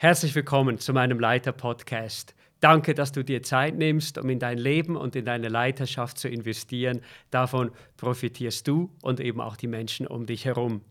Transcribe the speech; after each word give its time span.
Herzlich 0.00 0.32
willkommen 0.36 0.78
zu 0.78 0.92
meinem 0.92 1.18
Leiter-Podcast. 1.18 2.36
Danke, 2.60 2.94
dass 2.94 3.10
du 3.10 3.24
dir 3.24 3.42
Zeit 3.42 3.74
nimmst, 3.74 4.16
um 4.16 4.30
in 4.30 4.38
dein 4.38 4.56
Leben 4.56 4.96
und 4.96 5.16
in 5.16 5.24
deine 5.24 5.48
Leiterschaft 5.48 6.18
zu 6.18 6.28
investieren. 6.28 7.00
Davon 7.32 7.72
profitierst 7.96 8.68
du 8.68 8.92
und 9.02 9.18
eben 9.18 9.40
auch 9.40 9.56
die 9.56 9.66
Menschen 9.66 10.06
um 10.06 10.24
dich 10.24 10.44
herum. 10.44 10.82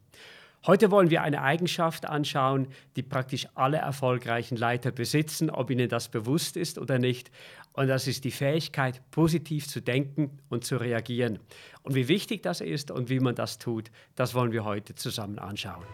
Heute 0.66 0.92
wollen 0.92 1.10
wir 1.10 1.22
eine 1.22 1.42
Eigenschaft 1.42 2.06
anschauen, 2.06 2.68
die 2.98 3.02
praktisch 3.02 3.48
alle 3.56 3.78
erfolgreichen 3.78 4.58
Leiter 4.58 4.92
besitzen, 4.92 5.50
ob 5.50 5.72
ihnen 5.72 5.88
das 5.88 6.10
bewusst 6.10 6.58
ist 6.58 6.78
oder 6.78 7.00
nicht. 7.00 7.32
Und 7.72 7.88
das 7.88 8.08
ist 8.08 8.26
die 8.26 8.32
Fähigkeit, 8.32 9.00
positiv 9.12 9.70
zu 9.70 9.82
denken 9.82 10.38
und 10.50 10.66
zu 10.66 10.76
reagieren. 10.76 11.40
Und 11.84 11.96
wie 11.96 12.10
wichtig 12.10 12.44
das 12.44 12.60
ist 12.60 12.92
und 12.92 13.10
wie 13.10 13.22
man 13.22 13.36
das 13.36 13.58
tut, 13.58 13.90
das 14.16 14.36
wollen 14.36 14.52
wir 14.52 14.66
heute 14.66 14.96
zusammen 14.96 15.40
anschauen. 15.40 15.86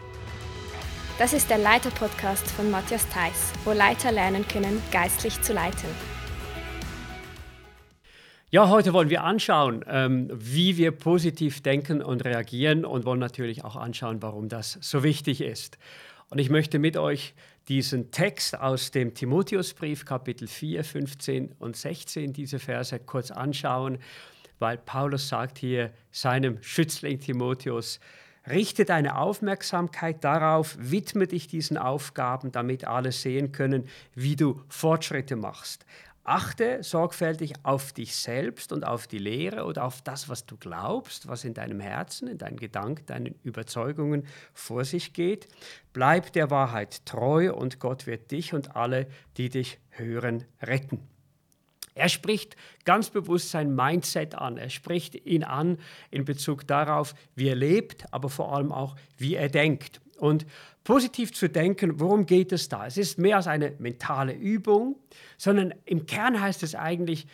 Das 1.20 1.32
ist 1.32 1.52
der 1.52 1.60
Leiter-Podcast 1.60 2.50
von 2.50 2.72
Matthias 2.72 3.08
Theiss, 3.10 3.54
wo 3.66 3.72
Leiter 3.72 4.12
lernen 4.12 4.48
können, 4.48 4.82
geistlich 4.92 5.40
zu 5.44 5.54
leiten. 5.54 5.88
Ja, 8.50 8.68
heute 8.70 8.94
wollen 8.94 9.12
wir 9.12 9.24
anschauen, 9.24 9.86
ähm, 9.88 10.28
wie 10.34 10.76
wir 10.76 10.90
positiv 10.90 11.62
denken 11.62 12.02
und 12.02 12.26
reagieren 12.26 12.84
und 12.84 13.06
wollen 13.06 13.20
natürlich 13.20 13.64
auch 13.64 13.76
anschauen, 13.76 14.24
warum 14.24 14.50
das 14.50 14.80
so 14.82 15.04
wichtig 15.04 15.42
ist. 15.42 15.78
Und 16.30 16.40
ich 16.40 16.50
möchte 16.50 16.80
mit 16.80 16.98
euch 16.98 17.36
diesen 17.68 18.10
Text 18.10 18.60
aus 18.60 18.90
dem 18.90 19.14
Timotheusbrief, 19.14 20.06
Kapitel 20.06 20.48
4, 20.48 20.84
15 20.84 21.52
und 21.60 21.78
16, 21.78 22.34
diese 22.34 22.58
Verse 22.58 22.98
kurz 22.98 23.30
anschauen, 23.30 24.00
weil 24.58 24.80
Paulus 24.80 25.30
sagt 25.30 25.60
hier 25.60 25.92
seinem 26.12 26.58
Schützling 26.64 27.20
Timotheus, 27.20 28.00
Richte 28.50 28.84
deine 28.84 29.18
Aufmerksamkeit 29.18 30.24
darauf, 30.24 30.76
widme 30.78 31.28
dich 31.28 31.48
diesen 31.48 31.78
Aufgaben, 31.78 32.52
damit 32.52 32.86
alle 32.86 33.14
sehen 33.14 33.54
können, 33.54 33.88
wie 34.16 34.36
du 34.36 34.62
Fortschritte 34.68 35.38
machst. 35.38 35.86
Achte 36.26 36.84
sorgfältig 36.84 37.54
auf 37.64 37.92
dich 37.92 38.16
selbst 38.16 38.72
und 38.72 38.86
auf 38.86 39.08
die 39.08 39.18
Lehre 39.18 39.66
oder 39.66 39.84
auf 39.84 40.02
das, 40.02 40.30
was 40.30 40.46
du 40.46 40.56
glaubst, 40.56 41.28
was 41.28 41.44
in 41.44 41.54
deinem 41.54 41.82
Herzen, 41.82 42.30
in 42.30 42.38
deinen 42.38 42.56
Gedanken, 42.56 43.06
deinen 43.06 43.36
Überzeugungen 43.44 44.26
vor 44.54 44.86
sich 44.86 45.14
geht. 45.14 45.50
Bleib 45.92 46.32
der 46.32 46.50
Wahrheit 46.50 47.06
treu 47.06 47.54
und 47.54 47.80
Gott 47.80 48.08
wird 48.08 48.32
dich 48.32 48.54
und 48.54 48.76
alle, 48.76 49.08
die 49.36 49.50
dich 49.50 49.80
hören, 49.90 50.46
retten. 50.62 51.13
Er 51.96 52.10
spricht 52.10 52.56
ganz 52.86 53.10
bewusst 53.10 53.52
sein 53.52 53.76
Mindset 53.76 54.36
an. 54.36 54.58
Er 54.58 54.70
spricht 54.70 55.16
ihn 55.26 55.44
an 55.44 55.78
in 56.12 56.26
Bezug 56.26 56.68
darauf, 56.68 57.14
wie 57.36 57.48
er 57.48 57.56
lebt, 57.56 58.06
aber 58.12 58.30
vor 58.30 58.56
allem 58.56 58.72
auch, 58.72 58.96
wie 59.18 59.36
er 59.36 59.50
denkt. 59.50 60.02
Und 60.18 60.46
positiv 60.84 61.34
zu 61.34 61.50
denken, 61.50 62.00
worum 62.00 62.26
geht 62.26 62.52
es 62.52 62.70
da? 62.70 62.86
Es 62.88 62.98
ist 62.98 63.18
mehr 63.20 63.38
als 63.38 63.48
eine 63.48 63.74
mentale 63.80 64.34
Übung, 64.34 64.96
sondern 65.38 65.74
im 65.86 66.06
Kern 66.06 66.42
heißt 66.42 66.64
es 66.64 66.76
eigentlich, 66.76 67.28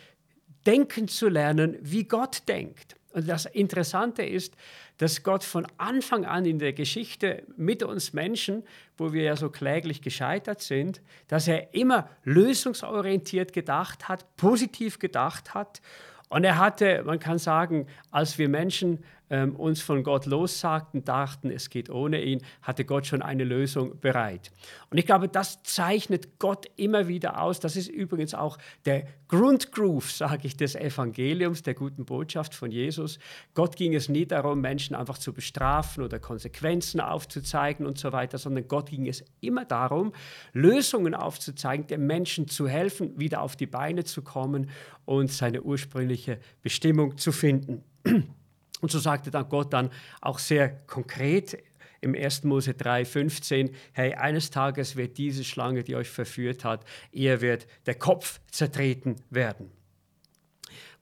denken 0.66 1.08
zu 1.08 1.28
lernen, 1.28 1.78
wie 1.80 2.04
Gott 2.04 2.42
denkt. 2.48 2.96
Und 3.12 3.28
das 3.28 3.46
Interessante 3.46 4.22
ist, 4.22 4.56
dass 4.98 5.22
Gott 5.22 5.42
von 5.42 5.66
Anfang 5.78 6.24
an 6.24 6.44
in 6.44 6.58
der 6.58 6.72
Geschichte 6.72 7.42
mit 7.56 7.82
uns 7.82 8.12
Menschen, 8.12 8.62
wo 8.96 9.12
wir 9.12 9.22
ja 9.22 9.36
so 9.36 9.50
kläglich 9.50 10.00
gescheitert 10.02 10.60
sind, 10.60 11.02
dass 11.26 11.48
er 11.48 11.74
immer 11.74 12.08
lösungsorientiert 12.22 13.52
gedacht 13.52 14.08
hat, 14.08 14.36
positiv 14.36 14.98
gedacht 14.98 15.54
hat. 15.54 15.80
Und 16.28 16.44
er 16.44 16.58
hatte, 16.58 17.02
man 17.04 17.18
kann 17.18 17.38
sagen, 17.38 17.88
als 18.12 18.38
wir 18.38 18.48
Menschen 18.48 19.02
ähm, 19.30 19.56
uns 19.56 19.80
von 19.80 20.02
Gott 20.02 20.26
lossagten, 20.26 21.04
dachten, 21.04 21.50
es 21.50 21.70
geht 21.70 21.88
ohne 21.88 22.22
ihn, 22.22 22.42
hatte 22.62 22.84
Gott 22.84 23.06
schon 23.06 23.22
eine 23.22 23.44
Lösung 23.44 23.98
bereit. 24.00 24.50
Und 24.90 24.98
ich 24.98 25.06
glaube, 25.06 25.28
das 25.28 25.62
zeichnet 25.62 26.38
Gott 26.38 26.66
immer 26.76 27.08
wieder 27.08 27.40
aus. 27.40 27.60
Das 27.60 27.76
ist 27.76 27.88
übrigens 27.88 28.34
auch 28.34 28.58
der 28.84 29.06
Grundgroove, 29.28 30.10
sage 30.10 30.48
ich, 30.48 30.56
des 30.56 30.74
Evangeliums, 30.74 31.62
der 31.62 31.74
guten 31.74 32.04
Botschaft 32.04 32.54
von 32.54 32.72
Jesus. 32.72 33.20
Gott 33.54 33.76
ging 33.76 33.94
es 33.94 34.08
nie 34.08 34.26
darum, 34.26 34.60
Menschen 34.60 34.96
einfach 34.96 35.18
zu 35.18 35.32
bestrafen 35.32 36.02
oder 36.02 36.18
Konsequenzen 36.18 37.00
aufzuzeigen 37.00 37.86
und 37.86 37.96
so 37.96 38.12
weiter, 38.12 38.38
sondern 38.38 38.66
Gott 38.66 38.90
ging 38.90 39.06
es 39.06 39.24
immer 39.40 39.64
darum, 39.64 40.12
Lösungen 40.52 41.14
aufzuzeigen, 41.14 41.86
den 41.86 42.06
Menschen 42.06 42.48
zu 42.48 42.66
helfen, 42.66 43.18
wieder 43.18 43.42
auf 43.42 43.54
die 43.54 43.66
Beine 43.66 44.02
zu 44.02 44.22
kommen 44.22 44.68
und 45.04 45.30
seine 45.30 45.62
ursprüngliche 45.62 46.40
Bestimmung 46.62 47.16
zu 47.16 47.30
finden. 47.30 47.84
Und 48.80 48.90
so 48.90 48.98
sagte 48.98 49.30
dann 49.30 49.48
Gott 49.48 49.72
dann 49.72 49.90
auch 50.20 50.38
sehr 50.38 50.68
konkret 50.86 51.62
im 52.00 52.14
1. 52.14 52.44
Mose 52.44 52.74
3, 52.74 53.04
15, 53.04 53.70
hey, 53.92 54.14
eines 54.14 54.50
Tages 54.50 54.96
wird 54.96 55.18
diese 55.18 55.44
Schlange, 55.44 55.84
die 55.84 55.96
euch 55.96 56.08
verführt 56.08 56.64
hat, 56.64 56.84
ihr 57.12 57.40
wird 57.40 57.66
der 57.86 57.94
Kopf 57.94 58.40
zertreten 58.50 59.16
werden. 59.28 59.70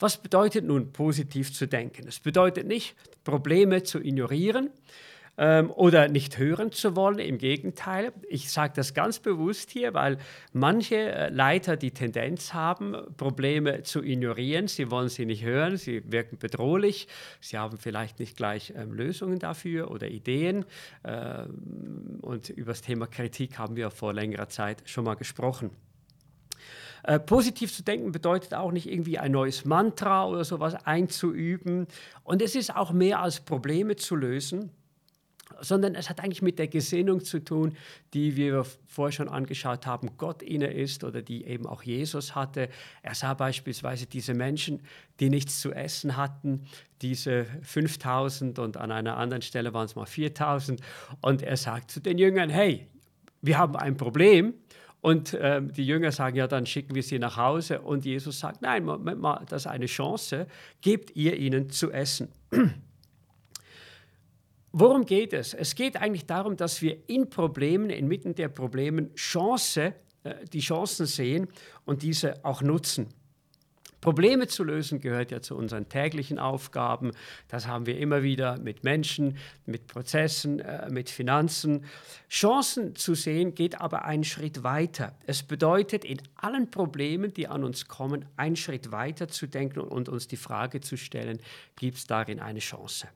Was 0.01 0.17
bedeutet 0.17 0.65
nun 0.65 0.93
positiv 0.93 1.53
zu 1.53 1.67
denken? 1.67 2.07
Es 2.07 2.21
bedeutet 2.21 2.67
nicht, 2.67 2.97
Probleme 3.25 3.83
zu 3.83 4.01
ignorieren, 4.01 4.71
ähm, 5.39 5.71
oder 5.71 6.09
nicht 6.09 6.37
hören 6.37 6.73
zu 6.73 6.97
wollen. 6.97 7.21
Im 7.21 7.39
Gegenteil, 7.39 8.13
ich 8.29 8.51
sage 8.51 8.73
das 8.77 8.93
ganz 8.93 9.21
bewusst 9.21 9.71
hier, 9.71 9.95
weil 9.95 10.19
manche 10.53 10.97
äh, 10.97 11.29
Leiter 11.31 11.77
die 11.77 11.93
Tendenz 11.93 12.53
haben, 12.53 12.97
Probleme 13.17 13.85
zu 13.85 14.03
ignorieren. 14.03 14.67
Sie 14.67 14.91
wollen 14.91 15.09
sie 15.09 15.25
nicht 15.25 15.45
hören, 15.45 15.77
sie 15.77 16.03
wirken 16.11 16.39
bedrohlich, 16.39 17.07
sie 17.41 17.57
haben 17.57 17.79
vielleicht 17.79 18.19
nicht 18.19 18.37
gleich 18.37 18.75
ähm, 18.77 18.93
Lösungen 18.93 19.39
dafür 19.39 19.91
oder 19.91 20.09
Ideen. 20.09 20.65
Ähm, 21.05 22.19
und 22.21 22.51
über 22.51 22.73
das 22.73 22.83
Thema 22.83 23.07
Kritik 23.07 23.59
haben 23.59 23.77
wir 23.77 23.91
vor 23.91 24.13
längerer 24.13 24.49
Zeit 24.49 24.83
schon 24.87 25.05
mal 25.05 25.15
gesprochen. 25.15 25.71
Äh, 27.05 27.21
positiv 27.21 27.73
zu 27.73 27.85
denken 27.85 28.11
bedeutet 28.11 28.55
auch 28.55 28.73
nicht 28.73 28.91
irgendwie 28.91 29.19
ein 29.19 29.31
neues 29.31 29.65
Mantra 29.65 30.27
oder 30.27 30.45
sowas 30.45 30.75
einzuüben. 30.85 31.87
Und 32.25 32.43
es 32.43 32.57
ist 32.57 32.75
auch 32.75 32.93
mehr 32.93 33.21
als 33.23 33.39
Probleme 33.39 33.95
zu 33.95 34.17
lösen 34.17 34.73
sondern 35.61 35.95
es 35.95 36.09
hat 36.09 36.21
eigentlich 36.21 36.43
mit 36.43 36.59
der 36.59 36.69
Gesinnung 36.69 37.25
zu 37.25 37.45
tun, 37.45 37.77
die 38.15 38.37
wir 38.37 38.65
vorher 38.87 39.13
schon 39.13 39.29
angeschaut 39.29 39.87
haben, 39.87 40.11
Gott 40.17 40.43
inne 40.43 40.73
ist 40.73 41.05
oder 41.05 41.23
die 41.23 41.45
eben 41.45 41.67
auch 41.67 41.83
Jesus 41.83 42.35
hatte. 42.35 42.69
Er 43.03 43.15
sah 43.15 43.35
beispielsweise 43.35 44.07
diese 44.07 44.35
Menschen, 44.35 44.81
die 45.21 45.31
nichts 45.31 45.61
zu 45.61 45.73
essen 45.73 46.17
hatten, 46.17 46.67
diese 47.03 47.47
5000 47.63 48.59
und 48.59 48.77
an 48.77 48.91
einer 48.91 49.17
anderen 49.17 49.43
Stelle 49.43 49.73
waren 49.73 49.87
es 49.87 49.97
mal 49.97 50.07
4000 50.07 50.81
und 51.21 51.43
er 51.43 51.57
sagt 51.57 51.91
zu 51.91 52.01
den 52.01 52.19
Jüngern, 52.19 52.51
hey, 52.51 52.87
wir 53.43 53.59
haben 53.59 53.77
ein 53.77 53.97
Problem. 53.97 54.55
Und 55.01 55.33
äh, 55.35 55.63
die 55.63 55.87
Jünger 55.87 56.11
sagen, 56.11 56.37
ja, 56.37 56.49
dann 56.49 56.67
schicken 56.67 56.95
wir 56.97 57.05
sie 57.05 57.21
nach 57.21 57.37
Hause. 57.37 57.81
Und 57.81 58.05
Jesus 58.05 58.41
sagt, 58.41 58.63
nein, 58.63 58.85
Moment 58.85 59.21
mal, 59.21 59.45
das 59.49 59.63
ist 59.63 59.67
eine 59.69 59.87
Chance, 59.87 60.49
gebt 60.81 61.15
ihr 61.15 61.37
ihnen 61.37 61.71
zu 61.71 61.93
essen. 61.93 62.29
Worum 64.81 65.07
geht 65.07 65.33
es? 65.33 65.55
Es 65.55 65.75
geht 65.75 65.97
eigentlich 65.97 66.27
darum, 66.27 66.57
dass 66.57 66.83
wir 66.83 67.09
in 67.09 67.29
Problemen, 67.29 67.91
inmitten 67.91 68.37
der 68.37 68.47
Probleme 68.47 69.13
Chance, 69.17 69.93
äh, 70.23 70.35
die 70.53 70.61
Chancen 70.61 71.07
sehen 71.07 71.49
und 71.85 72.03
diese 72.03 72.45
auch 72.45 72.63
nutzen. 72.63 73.09
Probleme 74.01 74.47
zu 74.47 74.63
lösen 74.63 75.01
gehört 75.01 75.33
ja 75.33 75.41
zu 75.41 75.57
unseren 75.57 75.89
täglichen 75.89 76.39
Aufgaben. 76.39 77.11
Das 77.49 77.67
haben 77.67 77.87
wir 77.87 77.99
immer 77.99 78.23
wieder 78.23 78.57
mit 78.59 78.85
Menschen, 78.85 79.37
mit 79.67 79.89
Prozessen, 79.89 80.61
äh, 80.61 80.89
mit 80.93 81.11
Finanzen. 81.11 81.85
Chancen 82.31 82.95
zu 82.95 83.17
sehen 83.17 83.57
geht 83.57 83.81
aber 83.81 84.05
einen 84.05 84.23
Schritt 84.23 84.63
weiter. 84.63 85.19
Es 85.27 85.43
bedeutet, 85.43 86.05
in 86.05 86.23
allen 86.37 86.71
Problemen, 86.71 87.35
die 87.35 87.49
an 87.49 87.65
uns 87.65 87.89
kommen, 87.89 88.27
einen 88.37 88.55
Schritt 88.55 88.93
weiter 88.93 89.27
zu 89.27 89.49
denken 89.49 89.81
und 89.81 90.09
uns 90.09 90.29
die 90.29 90.37
Frage 90.37 90.81
zu 90.81 90.97
stellen, 90.97 91.41
gibt 91.75 91.97
es 91.97 92.07
darin 92.07 92.39
eine 92.39 92.61
Chance? 92.61 93.09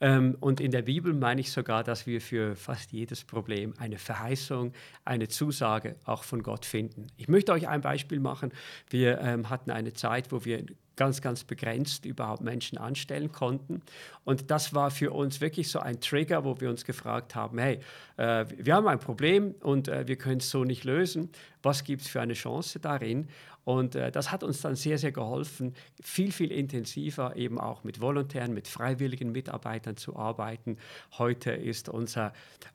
Ähm, 0.00 0.36
und 0.40 0.60
in 0.60 0.70
der 0.70 0.82
Bibel 0.82 1.12
meine 1.12 1.40
ich 1.40 1.52
sogar, 1.52 1.84
dass 1.84 2.06
wir 2.06 2.20
für 2.20 2.56
fast 2.56 2.92
jedes 2.92 3.24
Problem 3.24 3.74
eine 3.78 3.98
Verheißung, 3.98 4.72
eine 5.04 5.28
Zusage 5.28 5.96
auch 6.04 6.24
von 6.24 6.42
Gott 6.42 6.64
finden. 6.64 7.08
Ich 7.16 7.28
möchte 7.28 7.52
euch 7.52 7.68
ein 7.68 7.82
Beispiel 7.82 8.20
machen. 8.20 8.52
Wir 8.88 9.20
ähm, 9.20 9.50
hatten 9.50 9.70
eine 9.70 9.92
Zeit, 9.92 10.32
wo 10.32 10.44
wir 10.44 10.64
ganz, 10.96 11.22
ganz 11.22 11.44
begrenzt 11.44 12.04
überhaupt 12.04 12.42
Menschen 12.42 12.76
anstellen 12.76 13.32
konnten. 13.32 13.80
Und 14.24 14.50
das 14.50 14.74
war 14.74 14.90
für 14.90 15.12
uns 15.12 15.40
wirklich 15.40 15.70
so 15.70 15.78
ein 15.78 15.98
Trigger, 16.00 16.44
wo 16.44 16.60
wir 16.60 16.68
uns 16.68 16.84
gefragt 16.84 17.34
haben, 17.34 17.58
hey, 17.58 17.80
äh, 18.18 18.44
wir 18.58 18.74
haben 18.74 18.86
ein 18.86 18.98
Problem 18.98 19.54
und 19.60 19.88
äh, 19.88 20.06
wir 20.06 20.16
können 20.16 20.40
es 20.40 20.50
so 20.50 20.64
nicht 20.64 20.84
lösen. 20.84 21.30
Was 21.62 21.84
gibt 21.84 22.02
es 22.02 22.08
für 22.08 22.20
eine 22.20 22.34
Chance 22.34 22.80
darin? 22.80 23.28
Und 23.70 23.94
äh, 23.94 24.10
das 24.10 24.32
hat 24.32 24.42
uns 24.42 24.60
dann 24.60 24.74
sehr, 24.74 24.98
sehr 24.98 25.12
geholfen, 25.12 25.74
viel, 26.02 26.32
viel 26.32 26.50
intensiver 26.50 27.36
eben 27.36 27.60
auch 27.60 27.84
mit 27.84 28.00
Volontären, 28.00 28.52
mit 28.52 28.66
freiwilligen 28.66 29.30
Mitarbeitern 29.30 29.96
zu 29.96 30.16
arbeiten. 30.16 30.76
Heute 31.18 31.52
ist 31.52 31.88
unser 31.88 32.32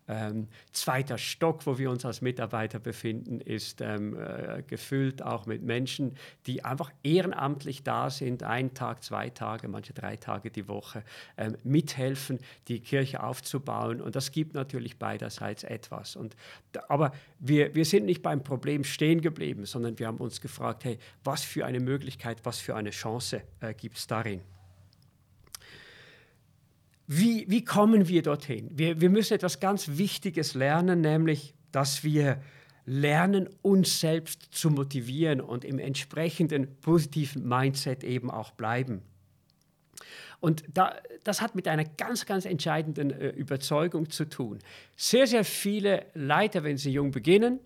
ähm, 0.07 0.47
zweiter 0.71 1.17
Stock, 1.17 1.65
wo 1.65 1.77
wir 1.77 1.91
uns 1.91 2.05
als 2.05 2.21
Mitarbeiter 2.21 2.79
befinden, 2.79 3.41
ist 3.41 3.81
ähm, 3.81 4.17
äh, 4.17 4.63
gefüllt 4.65 5.21
auch 5.21 5.45
mit 5.45 5.63
Menschen, 5.63 6.15
die 6.47 6.63
einfach 6.63 6.91
ehrenamtlich 7.03 7.83
da 7.83 8.09
sind, 8.09 8.43
einen 8.43 8.73
Tag, 8.73 9.03
zwei 9.03 9.29
Tage, 9.29 9.67
manche 9.67 9.91
drei 9.91 10.15
Tage 10.15 10.49
die 10.49 10.69
Woche, 10.69 11.03
ähm, 11.37 11.57
mithelfen, 11.65 12.39
die 12.69 12.79
Kirche 12.79 13.21
aufzubauen. 13.21 13.99
Und 13.99 14.15
das 14.15 14.31
gibt 14.31 14.53
natürlich 14.53 14.97
beiderseits 14.97 15.65
etwas. 15.65 16.15
Und, 16.15 16.37
aber 16.87 17.11
wir, 17.39 17.75
wir 17.75 17.83
sind 17.83 18.05
nicht 18.05 18.21
beim 18.21 18.45
Problem 18.45 18.85
stehen 18.85 19.19
geblieben, 19.19 19.65
sondern 19.65 19.99
wir 19.99 20.07
haben 20.07 20.19
uns 20.19 20.39
gefragt, 20.39 20.84
hey, 20.85 20.99
was 21.23 21.43
für 21.43 21.65
eine 21.65 21.79
Möglichkeit, 21.79 22.37
was 22.43 22.59
für 22.59 22.75
eine 22.75 22.91
Chance 22.91 23.41
äh, 23.59 23.73
gibt 23.73 23.97
es 23.97 24.07
darin? 24.07 24.41
Wie, 27.07 27.45
wie 27.49 27.63
kommen 27.63 28.07
wir 28.07 28.21
dorthin? 28.21 28.69
Wir, 28.71 28.99
wir 29.01 29.09
müssen 29.09 29.33
etwas 29.33 29.59
ganz 29.59 29.97
Wichtiges 29.97 30.53
lernen, 30.53 31.01
nämlich, 31.01 31.53
dass 31.71 32.03
wir 32.03 32.41
lernen, 32.85 33.49
uns 33.61 33.99
selbst 33.99 34.47
zu 34.51 34.69
motivieren 34.69 35.41
und 35.41 35.65
im 35.65 35.79
entsprechenden 35.79 36.79
positiven 36.81 37.47
Mindset 37.47 38.03
eben 38.03 38.31
auch 38.31 38.51
bleiben. 38.51 39.01
Und 40.39 40.63
da, 40.71 40.95
das 41.23 41.41
hat 41.41 41.55
mit 41.55 41.67
einer 41.67 41.85
ganz, 41.85 42.25
ganz 42.25 42.45
entscheidenden 42.45 43.09
äh, 43.09 43.29
Überzeugung 43.29 44.09
zu 44.09 44.25
tun. 44.25 44.59
Sehr, 44.95 45.25
sehr 45.25 45.43
viele 45.43 46.05
Leiter, 46.13 46.63
wenn 46.63 46.77
sie 46.77 46.91
jung 46.91 47.11
beginnen, 47.11 47.59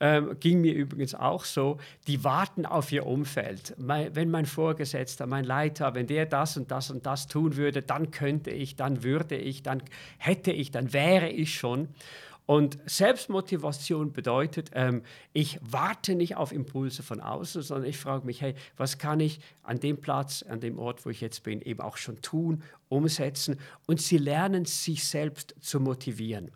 ähm, 0.00 0.36
ging 0.40 0.60
mir 0.60 0.74
übrigens 0.74 1.14
auch 1.14 1.44
so, 1.44 1.78
die 2.06 2.22
warten 2.24 2.66
auf 2.66 2.92
ihr 2.92 3.06
Umfeld. 3.06 3.74
Mein, 3.78 4.14
wenn 4.14 4.30
mein 4.30 4.46
Vorgesetzter, 4.46 5.26
mein 5.26 5.44
Leiter, 5.44 5.94
wenn 5.94 6.06
der 6.06 6.26
das 6.26 6.56
und 6.56 6.70
das 6.70 6.90
und 6.90 7.06
das 7.06 7.26
tun 7.26 7.56
würde, 7.56 7.82
dann 7.82 8.10
könnte 8.10 8.50
ich, 8.50 8.76
dann 8.76 9.02
würde 9.02 9.36
ich, 9.36 9.62
dann 9.62 9.82
hätte 10.18 10.52
ich, 10.52 10.70
dann 10.70 10.92
wäre 10.92 11.28
ich 11.28 11.54
schon. 11.54 11.88
Und 12.48 12.78
Selbstmotivation 12.86 14.10
bedeutet, 14.14 14.70
ähm, 14.72 15.02
ich 15.34 15.60
warte 15.60 16.14
nicht 16.14 16.36
auf 16.36 16.50
Impulse 16.50 17.02
von 17.02 17.20
außen, 17.20 17.60
sondern 17.60 17.90
ich 17.90 17.98
frage 17.98 18.24
mich, 18.24 18.40
hey, 18.40 18.54
was 18.78 18.96
kann 18.96 19.20
ich 19.20 19.40
an 19.62 19.80
dem 19.80 19.98
Platz, 20.00 20.42
an 20.48 20.58
dem 20.58 20.78
Ort, 20.78 21.04
wo 21.04 21.10
ich 21.10 21.20
jetzt 21.20 21.42
bin, 21.42 21.60
eben 21.60 21.82
auch 21.82 21.98
schon 21.98 22.22
tun, 22.22 22.62
umsetzen? 22.88 23.60
Und 23.84 24.00
sie 24.00 24.16
lernen, 24.16 24.64
sich 24.64 25.04
selbst 25.04 25.56
zu 25.60 25.78
motivieren. 25.78 26.50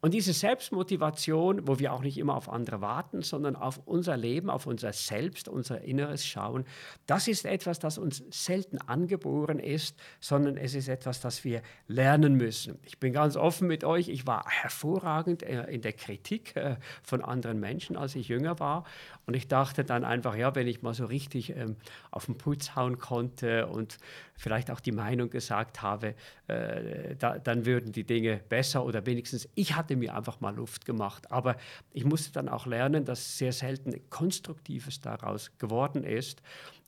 Und 0.00 0.14
diese 0.14 0.32
Selbstmotivation, 0.32 1.66
wo 1.66 1.80
wir 1.80 1.92
auch 1.92 2.02
nicht 2.02 2.18
immer 2.18 2.36
auf 2.36 2.48
andere 2.48 2.80
warten, 2.80 3.22
sondern 3.22 3.56
auf 3.56 3.80
unser 3.84 4.16
Leben, 4.16 4.48
auf 4.48 4.66
unser 4.66 4.92
Selbst, 4.92 5.48
unser 5.48 5.80
Inneres 5.80 6.24
schauen, 6.24 6.64
das 7.06 7.26
ist 7.26 7.44
etwas, 7.44 7.80
das 7.80 7.98
uns 7.98 8.22
selten 8.30 8.78
angeboren 8.78 9.58
ist, 9.58 9.96
sondern 10.20 10.56
es 10.56 10.74
ist 10.74 10.88
etwas, 10.88 11.20
das 11.20 11.42
wir 11.42 11.62
lernen 11.88 12.34
müssen. 12.34 12.78
Ich 12.84 12.98
bin 12.98 13.12
ganz 13.12 13.36
offen 13.36 13.66
mit 13.66 13.82
euch, 13.82 14.08
ich 14.08 14.24
war 14.24 14.44
hervorragend 14.48 15.37
äh, 15.42 15.64
in 15.72 15.82
der 15.82 15.92
Kritik 15.92 16.56
äh, 16.56 16.76
von 17.02 17.22
anderen 17.22 17.60
Menschen, 17.60 17.96
als 17.96 18.14
ich 18.14 18.28
jünger 18.28 18.58
war. 18.60 18.84
Und 19.26 19.34
ich 19.34 19.48
dachte 19.48 19.84
dann 19.84 20.04
einfach, 20.04 20.34
ja, 20.36 20.54
wenn 20.54 20.66
ich 20.66 20.82
mal 20.82 20.94
so 20.94 21.06
richtig 21.06 21.50
ähm, 21.50 21.76
auf 22.10 22.26
den 22.26 22.36
Putz 22.36 22.74
hauen 22.76 22.98
konnte 22.98 23.66
und 23.66 23.98
vielleicht 24.34 24.70
auch 24.70 24.80
die 24.80 24.92
Meinung 24.92 25.30
gesagt 25.30 25.82
habe, 25.82 26.14
äh, 26.46 27.16
da, 27.16 27.38
dann 27.38 27.66
würden 27.66 27.92
die 27.92 28.04
Dinge 28.04 28.40
besser 28.48 28.84
oder 28.84 29.04
wenigstens 29.06 29.48
ich 29.54 29.74
hatte 29.74 29.96
mir 29.96 30.14
einfach 30.14 30.40
mal 30.40 30.54
Luft 30.54 30.84
gemacht. 30.84 31.30
Aber 31.30 31.56
ich 31.92 32.04
musste 32.04 32.32
dann 32.32 32.48
auch 32.48 32.66
lernen, 32.66 33.04
dass 33.04 33.38
sehr 33.38 33.52
selten 33.52 34.08
Konstruktives 34.10 35.00
daraus 35.00 35.50
geworden 35.58 36.04
ist. 36.04 36.42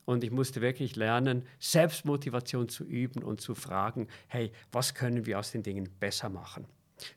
Und 0.05 0.23
ich 0.23 0.31
musste 0.31 0.61
wirklich 0.61 0.95
lernen, 0.95 1.45
Selbstmotivation 1.59 2.69
zu 2.69 2.83
üben 2.83 3.23
und 3.23 3.39
zu 3.39 3.55
fragen, 3.55 4.07
hey, 4.27 4.51
was 4.71 4.95
können 4.95 5.25
wir 5.25 5.39
aus 5.39 5.51
den 5.51 5.63
Dingen 5.63 5.89
besser 5.99 6.29
machen? 6.29 6.65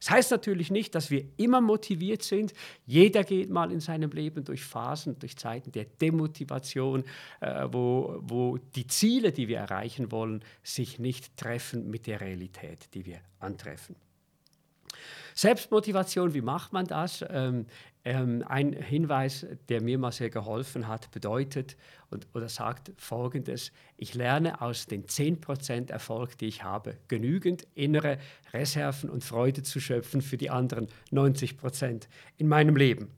Das 0.00 0.10
heißt 0.10 0.30
natürlich 0.30 0.70
nicht, 0.70 0.94
dass 0.94 1.10
wir 1.10 1.24
immer 1.36 1.60
motiviert 1.60 2.22
sind. 2.22 2.52
Jeder 2.86 3.24
geht 3.24 3.50
mal 3.50 3.70
in 3.70 3.80
seinem 3.80 4.10
Leben 4.10 4.44
durch 4.44 4.62
Phasen, 4.62 5.18
durch 5.18 5.36
Zeiten 5.36 5.72
der 5.72 5.84
Demotivation, 5.84 7.04
äh, 7.40 7.68
wo, 7.70 8.18
wo 8.20 8.58
die 8.58 8.86
Ziele, 8.86 9.32
die 9.32 9.48
wir 9.48 9.58
erreichen 9.58 10.10
wollen, 10.10 10.44
sich 10.62 10.98
nicht 10.98 11.36
treffen 11.36 11.90
mit 11.90 12.06
der 12.06 12.20
Realität, 12.20 12.88
die 12.94 13.06
wir 13.06 13.20
antreffen. 13.38 13.96
Selbstmotivation, 15.34 16.32
wie 16.32 16.40
macht 16.40 16.72
man 16.72 16.86
das? 16.86 17.24
Ähm, 17.28 17.66
ähm, 18.04 18.44
ein 18.46 18.72
Hinweis, 18.72 19.46
der 19.68 19.80
mir 19.80 19.98
mal 19.98 20.12
sehr 20.12 20.30
geholfen 20.30 20.86
hat, 20.86 21.10
bedeutet 21.10 21.76
und, 22.10 22.26
oder 22.34 22.48
sagt 22.48 22.92
folgendes, 22.98 23.72
ich 23.96 24.14
lerne 24.14 24.60
aus 24.60 24.86
den 24.86 25.06
10% 25.06 25.90
Erfolg, 25.90 26.36
die 26.38 26.46
ich 26.46 26.62
habe, 26.62 26.96
genügend 27.08 27.66
innere 27.74 28.18
Reserven 28.52 29.08
und 29.08 29.24
Freude 29.24 29.62
zu 29.62 29.80
schöpfen 29.80 30.20
für 30.20 30.36
die 30.36 30.50
anderen 30.50 30.88
90% 31.10 32.08
in 32.36 32.46
meinem 32.46 32.76
Leben. 32.76 33.10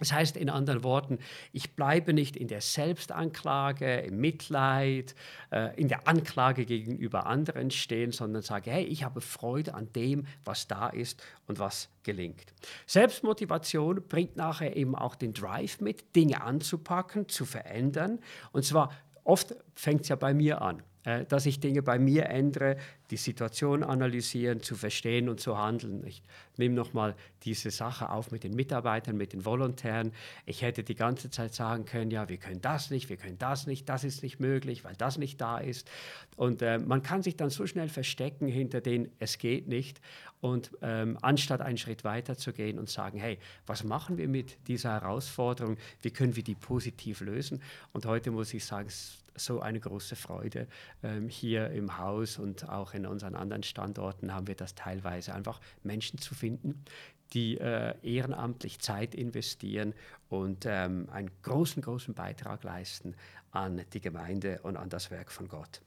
Das 0.00 0.12
heißt 0.12 0.36
in 0.36 0.50
anderen 0.50 0.82
Worten, 0.82 1.20
ich 1.52 1.76
bleibe 1.76 2.12
nicht 2.12 2.36
in 2.36 2.48
der 2.48 2.60
Selbstanklage, 2.60 4.00
im 4.00 4.20
Mitleid, 4.20 5.14
äh, 5.52 5.80
in 5.80 5.86
der 5.86 6.08
Anklage 6.08 6.66
gegenüber 6.66 7.26
anderen 7.26 7.70
stehen, 7.70 8.10
sondern 8.10 8.42
sage, 8.42 8.72
hey, 8.72 8.84
ich 8.84 9.04
habe 9.04 9.20
Freude 9.20 9.74
an 9.74 9.92
dem, 9.92 10.26
was 10.44 10.66
da 10.66 10.88
ist 10.88 11.22
und 11.46 11.60
was 11.60 11.90
gelingt. 12.02 12.52
Selbstmotivation 12.86 14.02
bringt 14.08 14.36
nachher 14.36 14.74
eben 14.74 14.96
auch 14.96 15.14
den 15.14 15.32
Drive 15.32 15.80
mit, 15.80 16.16
Dinge 16.16 16.42
anzupacken, 16.42 17.28
zu 17.28 17.44
verändern. 17.44 18.18
Und 18.50 18.64
zwar 18.64 18.90
oft 19.22 19.54
fängt 19.76 20.02
es 20.02 20.08
ja 20.08 20.16
bei 20.16 20.34
mir 20.34 20.60
an. 20.60 20.82
Äh, 21.04 21.26
dass 21.26 21.44
ich 21.44 21.60
Dinge 21.60 21.82
bei 21.82 21.98
mir 21.98 22.26
ändere, 22.26 22.78
die 23.10 23.18
Situation 23.18 23.82
analysieren, 23.82 24.62
zu 24.62 24.74
verstehen 24.74 25.28
und 25.28 25.38
zu 25.38 25.58
handeln. 25.58 26.02
Ich 26.06 26.22
nehme 26.56 26.74
nochmal 26.74 27.14
diese 27.42 27.70
Sache 27.70 28.08
auf 28.08 28.30
mit 28.30 28.42
den 28.42 28.54
Mitarbeitern, 28.54 29.16
mit 29.16 29.34
den 29.34 29.44
Volontären. 29.44 30.12
Ich 30.46 30.62
hätte 30.62 30.82
die 30.82 30.94
ganze 30.94 31.28
Zeit 31.28 31.52
sagen 31.52 31.84
können, 31.84 32.10
ja, 32.10 32.30
wir 32.30 32.38
können 32.38 32.62
das 32.62 32.90
nicht, 32.90 33.10
wir 33.10 33.18
können 33.18 33.38
das 33.38 33.66
nicht, 33.66 33.86
das 33.88 34.02
ist 34.02 34.22
nicht 34.22 34.40
möglich, 34.40 34.82
weil 34.84 34.94
das 34.96 35.18
nicht 35.18 35.40
da 35.42 35.58
ist. 35.58 35.90
Und 36.36 36.62
äh, 36.62 36.78
man 36.78 37.02
kann 37.02 37.22
sich 37.22 37.36
dann 37.36 37.50
so 37.50 37.66
schnell 37.66 37.90
verstecken 37.90 38.46
hinter 38.46 38.80
den, 38.80 39.10
es 39.18 39.36
geht 39.36 39.68
nicht. 39.68 40.00
Und 40.40 40.70
ähm, 40.80 41.18
anstatt 41.20 41.60
einen 41.60 41.78
Schritt 41.78 42.04
weiter 42.04 42.36
zu 42.36 42.52
gehen 42.52 42.78
und 42.78 42.88
sagen, 42.88 43.18
hey, 43.18 43.38
was 43.66 43.84
machen 43.84 44.16
wir 44.16 44.28
mit 44.28 44.56
dieser 44.68 44.92
Herausforderung? 44.92 45.76
Wie 46.00 46.10
können 46.10 46.34
wir 46.34 46.42
die 46.42 46.54
positiv 46.54 47.20
lösen? 47.20 47.62
Und 47.92 48.06
heute 48.06 48.30
muss 48.30 48.52
ich 48.54 48.64
sagen, 48.64 48.88
so 49.36 49.60
eine 49.60 49.80
große 49.80 50.16
Freude. 50.16 50.66
Ähm, 51.02 51.28
hier 51.28 51.70
im 51.70 51.98
Haus 51.98 52.38
und 52.38 52.68
auch 52.68 52.94
in 52.94 53.06
unseren 53.06 53.34
anderen 53.34 53.62
Standorten 53.62 54.32
haben 54.32 54.46
wir 54.46 54.54
das 54.54 54.74
teilweise 54.74 55.34
einfach 55.34 55.60
Menschen 55.82 56.18
zu 56.18 56.34
finden, 56.34 56.84
die 57.32 57.58
äh, 57.58 57.94
ehrenamtlich 58.02 58.78
Zeit 58.78 59.14
investieren 59.14 59.94
und 60.28 60.66
ähm, 60.66 61.08
einen 61.10 61.30
großen, 61.42 61.82
großen 61.82 62.14
Beitrag 62.14 62.62
leisten 62.62 63.16
an 63.50 63.82
die 63.92 64.00
Gemeinde 64.00 64.60
und 64.62 64.76
an 64.76 64.88
das 64.88 65.10
Werk 65.10 65.30
von 65.30 65.48
Gott. 65.48 65.80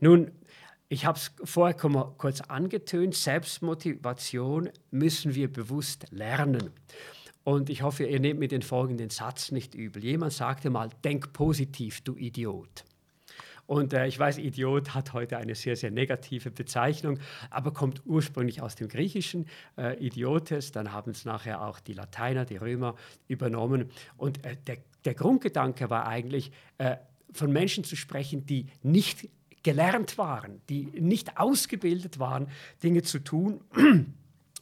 Nun, 0.00 0.32
ich 0.88 1.04
habe 1.04 1.18
es 1.18 1.32
vorher 1.42 1.74
kurz 1.74 2.40
angetönt, 2.42 3.14
Selbstmotivation 3.14 4.70
müssen 4.90 5.34
wir 5.34 5.52
bewusst 5.52 6.06
lernen. 6.12 6.70
Und 7.46 7.70
ich 7.70 7.82
hoffe, 7.82 8.04
ihr 8.04 8.18
nehmt 8.18 8.40
mir 8.40 8.48
den 8.48 8.60
folgenden 8.60 9.08
Satz 9.08 9.52
nicht 9.52 9.76
übel. 9.76 10.02
Jemand 10.02 10.32
sagte 10.32 10.68
mal, 10.68 10.90
denk 11.04 11.32
positiv, 11.32 12.00
du 12.00 12.16
Idiot. 12.16 12.84
Und 13.66 13.92
äh, 13.92 14.08
ich 14.08 14.18
weiß, 14.18 14.38
Idiot 14.38 14.96
hat 14.96 15.12
heute 15.12 15.36
eine 15.36 15.54
sehr, 15.54 15.76
sehr 15.76 15.92
negative 15.92 16.50
Bezeichnung, 16.50 17.20
aber 17.50 17.72
kommt 17.72 18.02
ursprünglich 18.04 18.62
aus 18.62 18.74
dem 18.74 18.88
Griechischen, 18.88 19.46
äh, 19.78 19.96
Idiotes. 20.04 20.72
Dann 20.72 20.92
haben 20.92 21.12
es 21.12 21.24
nachher 21.24 21.62
auch 21.62 21.78
die 21.78 21.92
Lateiner, 21.92 22.44
die 22.44 22.56
Römer 22.56 22.96
übernommen. 23.28 23.92
Und 24.16 24.44
äh, 24.44 24.56
der, 24.66 24.78
der, 25.04 25.14
Grundgedanke 25.14 25.88
war 25.88 26.08
eigentlich, 26.08 26.50
äh, 26.78 26.96
von 27.32 27.52
Menschen 27.52 27.84
zu 27.84 27.94
sprechen, 27.94 28.44
die 28.44 28.66
nicht 28.82 29.28
gelernt 29.62 30.18
waren, 30.18 30.62
die 30.68 30.86
nicht 31.00 31.38
ausgebildet 31.38 32.18
waren, 32.18 32.48
Dinge 32.82 33.02
zu 33.02 33.20
tun. 33.20 33.60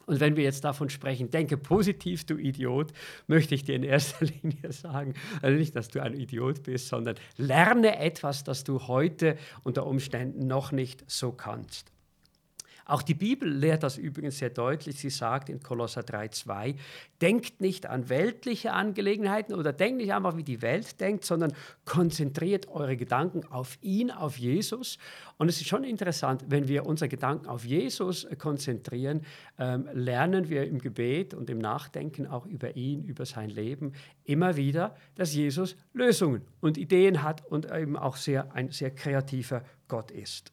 Und 0.05 0.19
wenn 0.19 0.35
wir 0.35 0.43
jetzt 0.43 0.63
davon 0.63 0.89
sprechen, 0.89 1.31
denke 1.31 1.57
positiv, 1.57 2.25
du 2.25 2.37
Idiot, 2.37 2.91
möchte 3.27 3.55
ich 3.55 3.63
dir 3.63 3.75
in 3.75 3.83
erster 3.83 4.25
Linie 4.43 4.71
sagen, 4.71 5.13
also 5.41 5.57
nicht, 5.57 5.75
dass 5.75 5.87
du 5.89 6.01
ein 6.01 6.13
Idiot 6.13 6.63
bist, 6.63 6.87
sondern 6.87 7.15
lerne 7.37 7.97
etwas, 7.99 8.43
das 8.43 8.63
du 8.63 8.87
heute 8.87 9.37
unter 9.63 9.85
Umständen 9.85 10.47
noch 10.47 10.71
nicht 10.71 11.03
so 11.07 11.31
kannst. 11.31 11.94
Auch 12.87 13.01
die 13.01 13.15
Bibel 13.15 13.49
lehrt 13.49 13.81
das 13.81 13.97
übrigens 13.97 14.37
sehr 14.37 14.51
deutlich. 14.51 14.99
Sie 14.99 15.09
sagt 15.09 15.49
in 15.49 15.61
Kolosser 15.61 16.01
3,2, 16.01 16.75
denkt 17.19 17.59
nicht 17.59 17.87
an 17.87 18.09
weltliche 18.09 18.73
Angelegenheiten 18.73 19.55
oder 19.55 19.73
denkt 19.73 19.97
nicht 19.97 20.13
einfach, 20.13 20.37
wie 20.37 20.43
die 20.43 20.61
Welt 20.61 21.01
denkt, 21.01 21.25
sondern 21.25 21.53
konzentriert 21.85 22.67
eure 22.67 22.95
Gedanken 22.95 23.43
auf 23.51 23.79
ihn, 23.81 24.11
auf 24.11 24.37
Jesus. 24.37 24.99
Und 25.37 25.49
es 25.49 25.59
ist 25.59 25.67
schon 25.67 25.83
interessant, 25.83 26.45
wenn 26.47 26.67
wir 26.67 26.85
unsere 26.85 27.09
Gedanken 27.09 27.47
auf 27.47 27.65
Jesus 27.65 28.27
konzentrieren, 28.37 29.25
ähm, 29.57 29.89
lernen 29.91 30.49
wir 30.49 30.67
im 30.67 30.79
Gebet 30.79 31.33
und 31.33 31.49
im 31.49 31.57
Nachdenken 31.57 32.27
auch 32.27 32.45
über 32.45 32.75
ihn, 32.75 33.03
über 33.03 33.25
sein 33.25 33.49
Leben 33.49 33.93
immer 34.25 34.55
wieder, 34.55 34.95
dass 35.15 35.33
Jesus 35.33 35.75
Lösungen 35.93 36.43
und 36.61 36.77
Ideen 36.77 37.23
hat 37.23 37.45
und 37.47 37.71
eben 37.71 37.97
auch 37.97 38.15
sehr, 38.15 38.53
ein 38.53 38.69
sehr 38.69 38.91
kreativer 38.91 39.63
Gott 39.87 40.11
ist. 40.11 40.51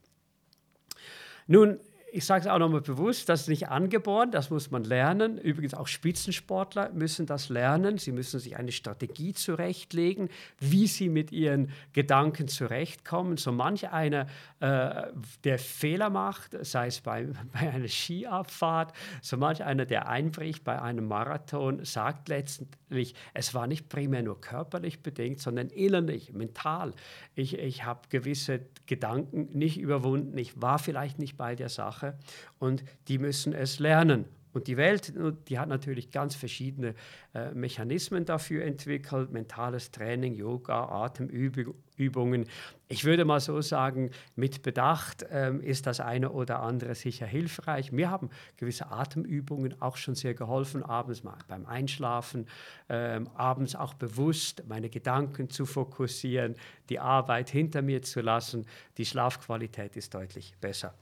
Nun, 1.47 1.79
ich 2.14 2.26
sage 2.26 2.42
es 2.42 2.47
auch 2.47 2.59
nochmal 2.59 2.83
bewusst, 2.83 3.31
das 3.31 3.42
ist 3.42 3.49
nicht 3.49 3.69
angeboren, 3.69 4.31
das 4.31 4.50
muss 4.50 4.71
man 4.71 4.85
lernen. 4.85 5.38
Übrigens 5.38 5.73
auch 5.73 5.87
Spitzensportler 5.87 6.90
müssen 6.92 7.25
das 7.25 7.49
lernen. 7.49 7.97
Sie 7.97 8.12
müssen 8.12 8.38
sich 8.38 8.54
eine 8.57 8.71
Strategie 8.71 9.33
zurechtlegen, 9.33 10.28
wie 10.59 10.87
sie 10.87 11.09
mit 11.09 11.33
ihren 11.33 11.71
Gedanken 11.95 12.49
zurechtkommen. 12.49 13.38
So 13.38 13.50
manch 13.50 13.88
einer, 13.88 14.26
äh, 14.61 15.04
der 15.45 15.59
Fehler 15.59 16.11
macht, 16.11 16.54
sei 16.61 16.88
es 16.88 17.00
bei, 17.00 17.28
bei 17.52 17.73
einer 17.73 17.88
Skiabfahrt, 17.88 18.92
so 19.23 19.38
manch 19.38 19.64
einer, 19.64 19.87
der 19.87 20.07
einbricht 20.07 20.64
bei 20.64 20.83
einem 20.83 21.09
Marathon, 21.09 21.83
sagt 21.87 22.28
letztendlich, 22.28 23.14
es 23.33 23.54
war 23.54 23.66
nicht 23.66 23.88
primär 23.88 24.23
nur 24.23 24.38
körperlich 24.38 25.02
bedingt, 25.02 25.40
sondern 25.40 25.69
innerlich, 25.69 26.35
mental. 26.35 26.92
Ich, 27.35 27.59
ich 27.59 27.85
habe 27.87 28.00
gewisse 28.11 28.61
Gedanken 28.85 29.49
nicht 29.57 29.78
überwunden, 29.78 30.37
ich 30.37 30.61
war 30.61 30.78
vielleicht 30.78 31.19
nicht 31.19 31.38
bei 31.38 31.54
der 31.54 31.71
Sache. 31.71 32.01
Sache 32.02 32.18
und 32.59 32.85
die 33.09 33.18
müssen 33.18 33.52
es 33.52 33.78
lernen. 33.78 34.26
Und 34.54 34.66
die 34.66 34.76
Welt, 34.76 35.14
die 35.49 35.59
hat 35.59 35.71
natürlich 35.71 36.11
ganz 36.11 36.35
verschiedene 36.35 36.94
äh, 37.35 37.52
Mechanismen 37.52 38.26
dafür 38.26 38.66
entwickelt, 38.66 39.32
mentales 39.32 39.90
Training, 39.92 40.35
Yoga, 40.35 40.90
Atemübungen. 40.90 42.44
Ich 42.88 43.04
würde 43.06 43.25
mal 43.25 43.40
so 43.40 43.62
sagen, 43.62 44.11
mit 44.37 44.61
Bedacht 44.61 45.25
ähm, 45.30 45.62
ist 45.62 45.87
das 45.87 46.00
eine 46.00 46.32
oder 46.32 46.61
andere 46.61 46.94
sicher 46.94 47.25
hilfreich. 47.25 47.92
Mir 47.92 48.11
haben 48.11 48.28
gewisse 48.59 48.90
Atemübungen 48.90 49.80
auch 49.80 49.97
schon 49.97 50.16
sehr 50.16 50.35
geholfen, 50.35 50.82
abends 50.82 51.25
mal 51.25 51.38
beim 51.49 51.64
Einschlafen, 51.64 52.47
ähm, 52.90 53.30
abends 53.35 53.75
auch 53.75 53.94
bewusst 53.94 54.64
meine 54.68 54.90
Gedanken 54.90 55.49
zu 55.49 55.64
fokussieren, 55.64 56.56
die 56.90 56.99
Arbeit 56.99 57.49
hinter 57.49 57.80
mir 57.80 58.02
zu 58.02 58.21
lassen. 58.21 58.66
Die 58.99 59.06
Schlafqualität 59.06 59.97
ist 59.97 60.12
deutlich 60.12 60.52
besser. 60.61 60.92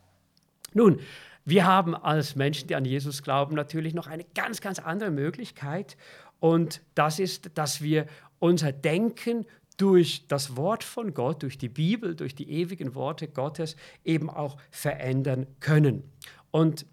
Nun, 0.75 1.01
wir 1.45 1.67
haben 1.67 1.95
als 1.95 2.37
Menschen, 2.37 2.69
die 2.69 2.75
an 2.75 2.85
Jesus 2.85 3.23
glauben, 3.23 3.55
natürlich 3.55 3.95
noch 3.95 4.07
eine 4.07 4.25
ganz, 4.35 4.61
ganz 4.61 4.79
andere 4.79 5.11
Möglichkeit. 5.11 5.97
Und 6.39 6.81
das 6.95 7.19
ist, 7.19 7.51
dass 7.55 7.83
wir 7.83 8.07
unser 8.39 8.73
Denken 8.73 9.47
durch 9.77 10.27
das 10.29 10.57
Wort 10.57 10.85
von 10.85 11.15
Gott, 11.15 11.43
durch 11.43 11.57
die 11.57 11.69
Bibel, 11.69 12.15
durch 12.15 12.35
die 12.35 12.51
ewigen 12.51 12.95
Worte 12.95 13.29
Gottes 13.29 13.77
eben 14.05 14.29
auch 14.29 14.59
verändern 14.71 15.47
können. 15.61 16.05
Und 16.51 16.85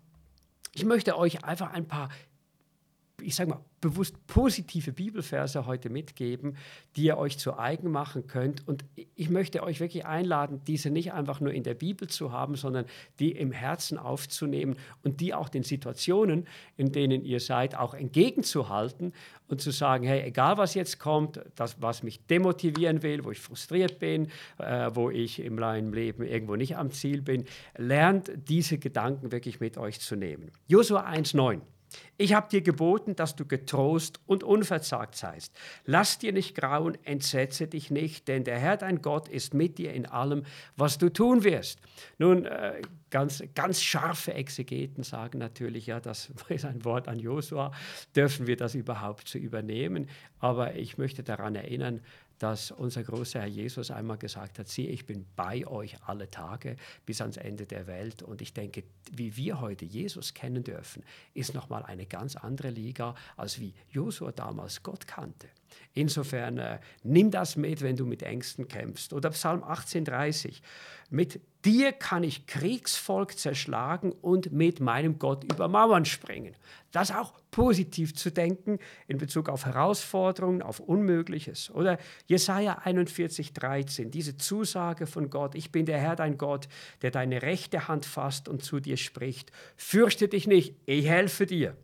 ich 0.74 0.86
möchte 0.86 1.18
euch 1.18 1.44
einfach 1.44 1.74
ein 1.74 1.88
paar, 1.88 2.10
ich 3.22 3.36
sage 3.36 3.50
mal, 3.50 3.62
bewusst 3.82 4.16
positive 4.28 4.92
Bibelverse 4.92 5.66
heute 5.66 5.90
mitgeben, 5.90 6.56
die 6.96 7.04
ihr 7.06 7.18
euch 7.18 7.38
zu 7.38 7.58
eigen 7.58 7.92
machen 7.92 8.28
könnt. 8.28 8.68
Und 8.68 8.86
ich 9.16 9.30
möchte 9.30 9.64
euch 9.64 9.80
wirklich 9.80 10.06
einladen, 10.06 10.62
diese 10.68 10.90
nicht 10.90 11.14
einfach 11.14 11.40
nur 11.40 11.52
in 11.52 11.64
der 11.64 11.74
Bibel 11.74 12.08
zu 12.08 12.32
haben, 12.32 12.56
sondern 12.56 12.86
die 13.20 13.32
im 13.32 13.52
Herzen 13.52 13.98
aufzunehmen 13.98 14.78
und 15.04 15.20
die 15.20 15.34
auch 15.34 15.50
den 15.50 15.64
Situationen, 15.64 16.48
in 16.76 16.92
denen 16.92 17.24
ihr 17.24 17.40
seid, 17.40 17.76
auch 17.76 17.94
entgegenzuhalten 17.94 19.14
und 19.48 19.62
zu 19.62 19.72
sagen, 19.72 20.06
hey, 20.06 20.22
egal 20.22 20.58
was 20.58 20.76
jetzt 20.76 21.00
kommt, 21.00 21.40
das, 21.56 21.82
was 21.82 22.04
mich 22.04 22.26
demotivieren 22.28 23.02
will, 23.02 23.24
wo 23.24 23.32
ich 23.32 23.40
frustriert 23.40 24.00
bin, 24.00 24.28
äh, 24.60 24.92
wo 24.94 25.10
ich 25.10 25.40
in 25.40 25.56
meinem 25.56 25.94
Leben 25.94 26.24
irgendwo 26.24 26.56
nicht 26.56 26.78
am 26.78 26.92
Ziel 26.92 27.22
bin, 27.22 27.46
lernt 27.78 28.32
diese 28.48 28.78
Gedanken 28.78 29.32
wirklich 29.32 29.60
mit 29.60 29.78
euch 29.78 30.00
zu 30.00 30.16
nehmen. 30.16 30.52
Josua 30.68 31.08
1,9 31.08 31.62
ich 32.18 32.34
habe 32.34 32.50
dir 32.50 32.62
geboten, 32.62 33.16
dass 33.16 33.36
du 33.36 33.46
getrost 33.46 34.20
und 34.26 34.44
unverzagt 34.44 35.16
seist. 35.16 35.56
Lass 35.86 36.18
dir 36.18 36.34
nicht 36.34 36.56
grauen, 36.56 36.98
entsetze 37.04 37.68
dich 37.68 37.92
nicht, 37.92 38.28
denn 38.28 38.44
der 38.44 38.60
Herr 38.60 38.78
dein 38.78 39.02
Gott 39.02 39.28
ist 39.28 39.54
mit 39.54 39.78
dir 39.78 39.94
in 39.94 40.06
allem, 40.06 40.44
was 40.76 40.98
du 40.98 41.10
tun 41.10 41.44
wirst. 41.44 41.80
Nun, 42.18 42.46
äh, 42.46 42.82
ganz, 43.10 43.44
ganz 43.56 43.82
scharfe 43.82 44.34
Exegeten 44.34 45.04
sagen 45.04 45.38
natürlich, 45.38 45.88
ja, 45.88 46.00
das 46.00 46.32
ist 46.50 46.66
ein 46.66 46.84
Wort 46.86 47.08
an 47.08 47.20
Josua, 47.20 47.72
dürfen 48.16 48.48
wir 48.48 48.58
das 48.58 48.76
überhaupt 48.76 49.28
zu 49.28 49.38
übernehmen? 49.38 50.08
Aber 50.40 50.76
ich 50.76 50.98
möchte 50.98 51.24
daran 51.24 51.56
erinnern, 51.56 52.02
dass 52.40 52.72
unser 52.72 53.04
großer 53.04 53.40
Herr 53.42 53.48
Jesus 53.48 53.92
einmal 53.92 54.18
gesagt 54.18 54.60
hat, 54.60 54.68
siehe, 54.68 54.90
ich 54.90 55.06
bin 55.06 55.26
bei 55.36 55.66
euch 55.68 55.96
alle 56.06 56.30
Tage 56.30 56.76
bis 57.06 57.22
ans 57.22 57.38
Ende 57.38 57.66
der 57.66 57.88
Welt. 57.88 58.22
Und 58.22 58.42
ich 58.42 58.54
denke, 58.54 58.84
wie 59.12 59.36
wir 59.36 59.60
heute 59.62 59.86
Jesus 59.86 60.34
kennen 60.34 60.64
dürfen, 60.64 61.04
ist 61.34 61.54
nochmal 61.54 61.84
eine 61.84 62.06
ganz 62.06 62.36
andere 62.36 62.70
Liga, 62.70 63.16
als 63.36 63.60
wie 63.60 63.74
Josua 63.90 64.32
damals 64.32 64.84
Gott 64.84 65.08
kannte. 65.08 65.48
Insofern 65.94 66.58
äh, 66.58 66.80
nimm 67.04 67.32
das 67.32 67.56
mit, 67.56 67.82
wenn 67.82 67.96
du 67.96 68.06
mit 68.06 68.22
Ängsten 68.24 68.68
kämpfst. 68.68 69.14
Oder 69.14 69.32
Psalm 69.32 69.64
18,30. 69.64 70.62
Mit 71.10 71.40
dir 71.66 71.92
kann 71.92 72.24
ich 72.24 72.48
Kriegsvolk 72.48 73.38
zerschlagen 73.38 74.12
und 74.12 74.52
mit 74.52 74.80
meinem 74.80 75.20
Gott 75.20 75.44
über 75.44 75.68
Mauern 75.68 76.06
springen. 76.06 76.56
Das 76.92 77.12
auch 77.12 77.34
positiv 77.52 78.16
zu 78.16 78.32
denken 78.32 78.80
in 79.08 79.18
Bezug 79.18 79.50
auf 79.50 79.66
Herausforderungen, 79.66 80.62
auf 80.62 80.80
Unmögliches. 80.80 81.72
Oder 81.72 81.98
Jesaja 82.28 82.82
41,13, 82.86 84.10
diese 84.10 84.38
Zusage 84.38 85.08
von 85.08 85.30
Gott: 85.30 85.56
Ich 85.56 85.72
bin 85.72 85.86
der 85.86 86.00
Herr, 86.00 86.16
dein 86.16 86.38
Gott, 86.38 86.68
der 87.02 87.12
deine 87.12 87.42
rechte 87.42 87.88
Hand 87.88 88.06
fasst 88.06 88.48
und 88.48 88.64
zu 88.64 88.80
dir 88.80 88.98
spricht. 88.98 89.52
Fürchte 89.76 90.28
dich 90.28 90.48
nicht, 90.48 90.76
ich 90.86 91.08
helfe 91.08 91.46
dir. 91.46 91.76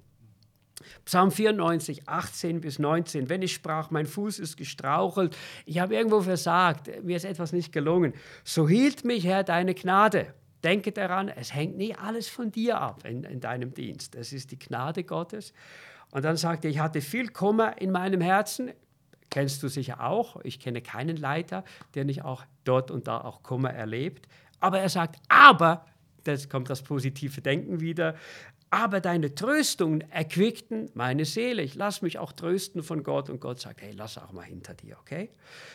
Psalm 1.05 1.31
94, 1.31 2.07
18 2.07 2.61
bis 2.61 2.79
19. 2.79 3.29
Wenn 3.29 3.41
ich 3.41 3.53
sprach, 3.53 3.91
mein 3.91 4.05
Fuß 4.05 4.39
ist 4.39 4.57
gestrauchelt, 4.57 5.37
ich 5.65 5.79
habe 5.79 5.95
irgendwo 5.95 6.21
versagt, 6.21 7.03
mir 7.03 7.15
ist 7.15 7.25
etwas 7.25 7.53
nicht 7.53 7.71
gelungen, 7.71 8.13
so 8.43 8.67
hielt 8.67 9.05
mich, 9.05 9.25
Herr, 9.25 9.43
deine 9.43 9.73
Gnade. 9.73 10.33
Denke 10.63 10.93
daran, 10.93 11.27
es 11.27 11.53
hängt 11.53 11.77
nie 11.77 11.93
alles 11.93 12.29
von 12.29 12.51
dir 12.51 12.79
ab 12.79 13.03
in, 13.05 13.23
in 13.23 13.41
deinem 13.41 13.73
Dienst. 13.73 14.15
Es 14.15 14.31
ist 14.31 14.51
die 14.51 14.59
Gnade 14.59 15.03
Gottes. 15.03 15.53
Und 16.11 16.23
dann 16.23 16.37
sagte 16.37 16.67
er, 16.67 16.71
ich 16.71 16.79
hatte 16.79 17.01
viel 17.01 17.29
Kummer 17.29 17.81
in 17.81 17.91
meinem 17.91 18.21
Herzen. 18.21 18.71
Kennst 19.29 19.61
du 19.61 19.67
sicher 19.67 20.01
auch. 20.01 20.39
Ich 20.43 20.59
kenne 20.59 20.81
keinen 20.81 21.17
Leiter, 21.17 21.65
der 21.95 22.05
nicht 22.05 22.23
auch 22.23 22.45
dort 22.63 22.91
und 22.91 23.07
da 23.07 23.19
auch 23.19 23.43
Kummer 23.43 23.73
erlebt. 23.73 24.27
Aber 24.61 24.79
er 24.79 24.89
sagt, 24.89 25.17
aber 25.27 25.85
das 26.23 26.47
kommt 26.47 26.69
das 26.69 26.81
positive 26.81 27.41
Denken 27.41 27.81
wieder 27.81 28.15
aber 28.73 29.01
deine 29.01 29.35
Tröstungen 29.35 30.01
erquickten 30.09 30.89
meine 30.95 31.25
Seele. 31.25 31.61
Ich 31.61 31.75
lasse 31.75 32.03
mich 32.03 32.17
auch 32.17 32.31
trösten 32.31 32.81
von 32.81 33.03
Gott 33.03 33.29
und 33.29 33.39
Gott 33.39 33.59
sagt, 33.59 33.83
hey, 33.83 33.93
lass 33.95 34.17
auch 34.17 34.31
mal 34.31 34.45
hinter 34.45 34.73
dir, 34.73 34.97
okay? 34.99 35.29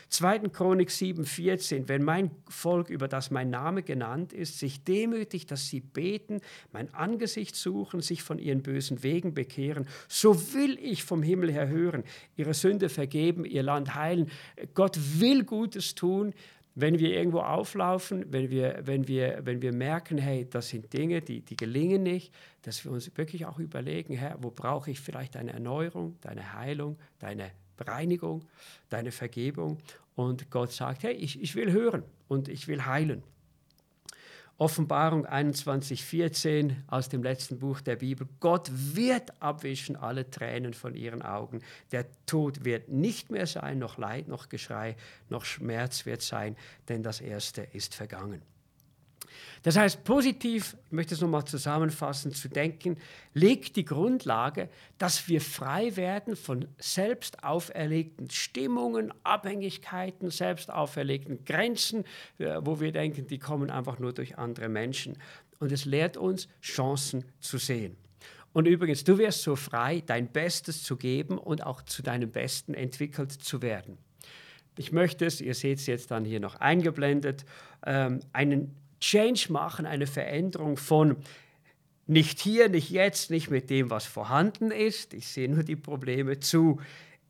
2. 0.08 0.40
Chronik 0.48 0.90
7, 0.90 1.24
14, 1.24 1.88
wenn 1.88 2.02
mein 2.02 2.32
Volk, 2.48 2.90
über 2.90 3.06
das 3.06 3.30
mein 3.30 3.50
Name 3.50 3.84
genannt 3.84 4.32
ist, 4.32 4.58
sich 4.58 4.82
demütigt, 4.82 5.48
dass 5.52 5.68
sie 5.68 5.78
beten, 5.78 6.40
mein 6.72 6.92
Angesicht 6.92 7.54
suchen, 7.54 8.00
sich 8.00 8.24
von 8.24 8.40
ihren 8.40 8.64
bösen 8.64 9.04
Wegen 9.04 9.32
bekehren, 9.32 9.86
so 10.08 10.52
will 10.52 10.76
ich 10.82 11.04
vom 11.04 11.22
Himmel 11.22 11.52
her 11.52 11.68
hören, 11.68 12.02
ihre 12.34 12.52
Sünde 12.52 12.88
vergeben, 12.88 13.44
ihr 13.44 13.62
Land 13.62 13.94
heilen. 13.94 14.28
Gott 14.74 14.98
will 15.20 15.44
Gutes 15.44 15.94
tun, 15.94 16.34
wenn 16.80 17.00
wir 17.00 17.12
irgendwo 17.12 17.40
auflaufen, 17.40 18.24
wenn 18.32 18.50
wir, 18.50 18.82
wenn 18.84 19.08
wir, 19.08 19.40
wenn 19.42 19.60
wir 19.60 19.72
merken, 19.72 20.16
hey, 20.16 20.46
das 20.48 20.68
sind 20.68 20.92
Dinge, 20.92 21.20
die, 21.20 21.40
die 21.40 21.56
gelingen 21.56 22.04
nicht, 22.04 22.32
dass 22.62 22.84
wir 22.84 22.92
uns 22.92 23.16
wirklich 23.16 23.46
auch 23.46 23.58
überlegen, 23.58 24.14
Herr, 24.14 24.36
wo 24.40 24.52
brauche 24.52 24.92
ich 24.92 25.00
vielleicht 25.00 25.34
deine 25.34 25.52
Erneuerung, 25.52 26.16
deine 26.20 26.52
Heilung, 26.52 26.96
deine 27.18 27.50
Reinigung, 27.80 28.44
deine 28.90 29.10
Vergebung. 29.10 29.78
Und 30.14 30.52
Gott 30.52 30.70
sagt, 30.70 31.02
hey, 31.02 31.14
ich, 31.14 31.42
ich 31.42 31.56
will 31.56 31.72
hören 31.72 32.04
und 32.28 32.48
ich 32.48 32.68
will 32.68 32.86
heilen. 32.86 33.24
Offenbarung 34.60 35.24
21, 35.24 36.04
14 36.04 36.82
aus 36.88 37.08
dem 37.08 37.22
letzten 37.22 37.60
Buch 37.60 37.80
der 37.80 37.94
Bibel. 37.94 38.26
Gott 38.40 38.68
wird 38.72 39.40
abwischen 39.40 39.94
alle 39.94 40.28
Tränen 40.28 40.74
von 40.74 40.96
ihren 40.96 41.22
Augen. 41.22 41.60
Der 41.92 42.06
Tod 42.26 42.64
wird 42.64 42.88
nicht 42.88 43.30
mehr 43.30 43.46
sein, 43.46 43.78
noch 43.78 43.98
Leid, 43.98 44.26
noch 44.26 44.48
Geschrei, 44.48 44.96
noch 45.28 45.44
Schmerz 45.44 46.06
wird 46.06 46.22
sein, 46.22 46.56
denn 46.88 47.04
das 47.04 47.20
Erste 47.20 47.68
ist 47.72 47.94
vergangen. 47.94 48.42
Das 49.62 49.76
heißt, 49.76 50.04
positiv, 50.04 50.76
ich 50.86 50.92
möchte 50.92 51.14
es 51.14 51.20
nochmal 51.20 51.44
zusammenfassen, 51.44 52.32
zu 52.32 52.48
denken, 52.48 52.96
legt 53.34 53.76
die 53.76 53.84
Grundlage, 53.84 54.68
dass 54.98 55.28
wir 55.28 55.40
frei 55.40 55.96
werden 55.96 56.36
von 56.36 56.66
selbst 56.78 57.42
auferlegten 57.44 58.30
Stimmungen, 58.30 59.12
Abhängigkeiten, 59.24 60.30
selbst 60.30 60.70
auferlegten 60.70 61.44
Grenzen, 61.44 62.04
äh, 62.38 62.60
wo 62.62 62.80
wir 62.80 62.92
denken, 62.92 63.26
die 63.26 63.38
kommen 63.38 63.70
einfach 63.70 63.98
nur 63.98 64.12
durch 64.12 64.38
andere 64.38 64.68
Menschen. 64.68 65.18
und 65.60 65.72
es 65.72 65.84
lehrt 65.84 66.16
uns, 66.16 66.46
Chancen 66.62 67.24
zu 67.40 67.58
sehen. 67.58 67.96
Und 68.52 68.66
übrigens, 68.66 69.04
du 69.04 69.18
wirst 69.18 69.42
so 69.42 69.56
frei, 69.56 70.02
dein 70.06 70.28
Bestes 70.28 70.82
zu 70.82 70.96
geben 70.96 71.36
und 71.36 71.64
auch 71.64 71.82
zu 71.82 72.02
deinem 72.02 72.30
Besten 72.30 72.74
entwickelt 72.74 73.32
zu 73.32 73.60
werden. 73.60 73.98
Ich 74.76 74.92
möchte 74.92 75.26
es, 75.26 75.40
ihr 75.40 75.54
seht 75.54 75.78
es 75.78 75.86
jetzt 75.86 76.10
dann 76.12 76.24
hier 76.24 76.40
noch 76.40 76.54
eingeblendet, 76.56 77.44
ähm, 77.84 78.20
einen 78.32 78.76
Change 79.00 79.46
machen, 79.50 79.86
eine 79.86 80.06
Veränderung 80.06 80.76
von 80.76 81.16
nicht 82.06 82.40
hier, 82.40 82.68
nicht 82.68 82.90
jetzt, 82.90 83.30
nicht 83.30 83.50
mit 83.50 83.68
dem, 83.70 83.90
was 83.90 84.06
vorhanden 84.06 84.70
ist, 84.70 85.12
ich 85.12 85.28
sehe 85.28 85.48
nur 85.48 85.62
die 85.62 85.76
Probleme 85.76 86.40
zu, 86.40 86.80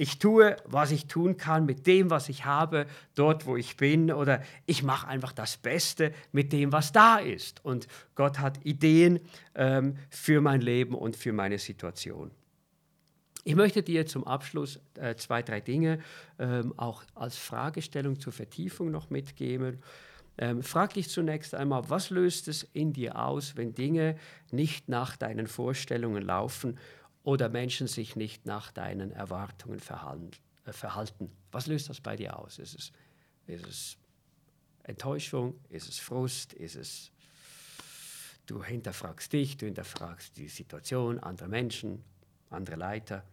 ich 0.01 0.21
tue, 0.21 0.57
was 0.65 0.93
ich 0.93 1.07
tun 1.07 1.37
kann 1.37 1.67
mit 1.67 1.87
dem, 1.89 2.09
was 2.09 2.29
ich 2.29 2.45
habe, 2.45 2.87
dort, 3.17 3.47
wo 3.47 3.57
ich 3.57 3.77
bin, 3.77 4.13
oder 4.13 4.43
ich 4.65 4.85
mache 4.85 5.09
einfach 5.09 5.33
das 5.33 5.57
Beste 5.57 6.13
mit 6.31 6.53
dem, 6.53 6.71
was 6.71 6.93
da 6.93 7.19
ist. 7.19 7.65
Und 7.65 7.89
Gott 8.15 8.39
hat 8.39 8.65
Ideen 8.65 9.19
ähm, 9.57 9.97
für 10.09 10.41
mein 10.41 10.61
Leben 10.61 10.95
und 10.95 11.17
für 11.17 11.33
meine 11.33 11.59
Situation. 11.59 12.31
Ich 13.43 13.57
möchte 13.57 13.83
dir 13.83 14.07
zum 14.07 14.25
Abschluss 14.25 14.81
äh, 14.95 15.17
zwei, 15.17 15.43
drei 15.43 15.61
Dinge 15.61 15.99
ähm, 16.39 16.75
auch 16.77 17.03
als 17.15 17.37
Fragestellung 17.37 18.21
zur 18.21 18.33
Vertiefung 18.33 18.93
noch 18.93 19.11
mitgeben. 19.11 19.83
Ähm, 20.41 20.63
frag 20.63 20.95
dich 20.95 21.11
zunächst 21.11 21.55
einmal, 21.55 21.91
was 21.91 22.11
löst 22.11 22.47
es 22.47 22.63
in 22.63 22.93
dir 22.93 23.19
aus, 23.19 23.57
wenn 23.57 23.75
Dinge 23.75 24.17
nicht 24.53 24.89
nach 24.89 25.17
deinen 25.17 25.49
Vorstellungen 25.49 26.23
laufen 26.23 26.79
oder 27.25 27.49
Menschen 27.49 27.89
sich 27.89 28.15
nicht 28.15 28.47
nach 28.47 28.71
deinen 28.71 29.11
Erwartungen 29.11 29.81
äh, 29.81 30.73
verhalten? 30.73 31.33
Was 31.51 31.67
löst 31.67 31.89
das 31.89 32.01
bei 32.01 32.15
dir 32.15 32.39
aus? 32.39 32.61
Ist 32.61 32.79
es, 32.79 32.93
ist 33.49 33.67
es 33.67 33.97
Enttäuschung? 34.85 35.59
Ist 35.71 35.89
es 35.89 35.99
Frust? 35.99 36.53
Ist 36.53 36.77
es, 36.77 37.11
du 38.47 38.63
hinterfragst 38.63 39.33
dich, 39.33 39.57
du 39.57 39.67
hinterfragst 39.67 40.37
die 40.37 40.49
Situation, 40.49 41.19
andere 41.19 41.49
Menschen, 41.49 42.05
andere 42.49 42.77
Leiter? 42.77 43.25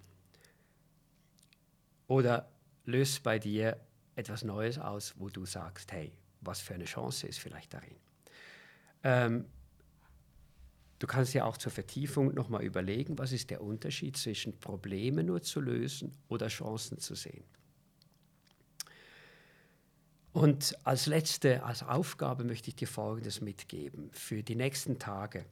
Oder 2.08 2.50
löst 2.86 3.22
bei 3.22 3.38
dir 3.38 3.80
etwas 4.16 4.44
Neues 4.44 4.80
aus, 4.80 5.14
wo 5.18 5.30
du 5.30 5.46
sagst, 5.46 5.92
hey, 5.92 6.12
was 6.46 6.62
für 6.62 6.74
eine 6.74 6.86
Chance 6.86 7.28
ist 7.28 7.40
vielleicht 7.40 7.74
darin. 7.74 7.96
Ähm, 9.04 9.46
du 11.00 11.08
kannst 11.08 11.34
ja 11.34 11.46
auch 11.46 11.58
zur 11.58 11.72
Vertiefung 11.72 12.34
nochmal 12.34 12.64
überlegen, 12.64 13.18
was 13.18 13.32
ist 13.32 13.50
der 13.50 13.62
Unterschied 13.62 14.18
zwischen 14.18 14.60
Probleme 14.60 15.24
nur 15.24 15.42
zu 15.42 15.62
lösen 15.62 16.12
oder 16.28 16.48
Chancen 16.48 17.00
zu 17.00 17.16
sehen. 17.16 17.44
Und 20.36 20.76
als 20.86 21.06
letzte, 21.06 21.64
als 21.64 21.82
Aufgabe 21.82 22.44
möchte 22.44 22.68
ich 22.68 22.76
dir 22.76 22.90
Folgendes 22.90 23.40
mitgeben 23.40 24.10
für 24.12 24.44
die 24.44 24.56
nächsten 24.56 25.00
Tage, 25.00 25.46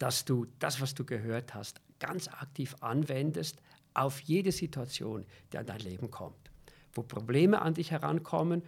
dass 0.00 0.24
du 0.24 0.46
das, 0.58 0.80
was 0.80 0.94
du 0.94 1.04
gehört 1.04 1.54
hast, 1.54 1.80
ganz 2.00 2.26
aktiv 2.26 2.74
anwendest 2.80 3.60
auf 3.94 4.20
jede 4.20 4.50
Situation, 4.50 5.24
die 5.52 5.58
an 5.58 5.66
dein 5.66 5.78
Leben 5.78 6.10
kommt. 6.10 6.50
Wo 6.92 7.02
Probleme 7.02 7.62
an 7.62 7.74
dich 7.74 7.90
herankommen, 7.92 8.64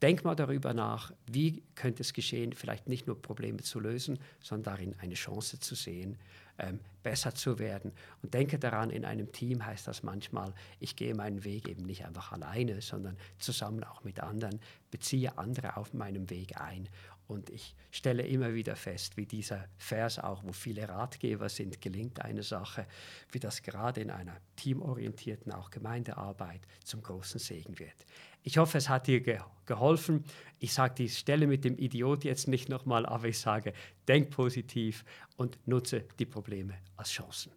Denk 0.00 0.24
mal 0.24 0.36
darüber 0.36 0.74
nach, 0.74 1.12
wie 1.26 1.62
könnte 1.74 2.02
es 2.02 2.12
geschehen, 2.12 2.52
vielleicht 2.52 2.88
nicht 2.88 3.06
nur 3.08 3.20
Probleme 3.20 3.58
zu 3.58 3.80
lösen, 3.80 4.18
sondern 4.40 4.74
darin 4.74 4.94
eine 5.00 5.14
Chance 5.14 5.58
zu 5.58 5.74
sehen, 5.74 6.16
ähm, 6.58 6.78
besser 7.02 7.34
zu 7.34 7.58
werden. 7.58 7.92
Und 8.22 8.32
denke 8.32 8.58
daran, 8.58 8.90
in 8.90 9.04
einem 9.04 9.32
Team 9.32 9.64
heißt 9.64 9.88
das 9.88 10.04
manchmal, 10.04 10.54
ich 10.78 10.94
gehe 10.94 11.14
meinen 11.14 11.42
Weg 11.44 11.68
eben 11.68 11.84
nicht 11.84 12.04
einfach 12.04 12.30
alleine, 12.30 12.80
sondern 12.80 13.16
zusammen 13.38 13.82
auch 13.82 14.04
mit 14.04 14.20
anderen, 14.20 14.60
beziehe 14.90 15.36
andere 15.36 15.76
auf 15.76 15.94
meinem 15.94 16.30
Weg 16.30 16.60
ein 16.60 16.88
und 17.28 17.50
ich 17.50 17.74
stelle 17.90 18.26
immer 18.26 18.54
wieder 18.54 18.74
fest, 18.74 19.18
wie 19.18 19.26
dieser 19.26 19.66
Vers 19.76 20.18
auch, 20.18 20.42
wo 20.44 20.52
viele 20.52 20.88
Ratgeber 20.88 21.50
sind, 21.50 21.80
gelingt 21.82 22.22
eine 22.22 22.42
Sache, 22.42 22.86
wie 23.30 23.38
das 23.38 23.62
gerade 23.62 24.00
in 24.00 24.10
einer 24.10 24.34
teamorientierten 24.56 25.52
auch 25.52 25.70
Gemeindearbeit 25.70 26.62
zum 26.84 27.02
großen 27.02 27.38
Segen 27.38 27.78
wird. 27.78 28.06
Ich 28.48 28.56
hoffe, 28.56 28.78
es 28.78 28.88
hat 28.88 29.08
dir 29.08 29.20
ge 29.20 29.40
geholfen. 29.66 30.24
Ich 30.58 30.72
sage 30.72 30.94
die 30.94 31.10
Stelle 31.10 31.46
mit 31.46 31.66
dem 31.66 31.76
Idiot 31.76 32.24
jetzt 32.24 32.48
nicht 32.48 32.70
nochmal, 32.70 33.04
aber 33.04 33.26
ich 33.26 33.38
sage, 33.38 33.74
denk 34.08 34.30
positiv 34.30 35.04
und 35.36 35.58
nutze 35.66 36.06
die 36.18 36.24
Probleme 36.24 36.72
als 36.96 37.10
Chancen. 37.10 37.52